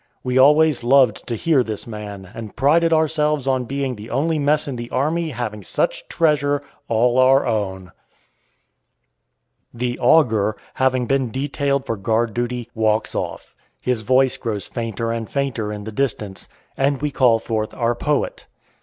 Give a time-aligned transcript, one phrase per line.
[0.23, 4.67] We always loved to hear this man, and prided ourselves on being the only mess
[4.67, 7.91] in the army having such treasure all our own.
[9.71, 15.29] The "Auger," having been detailed for guard duty, walks off; his voice grows fainter and
[15.29, 18.47] fainter in the distance, and we call forth our poet.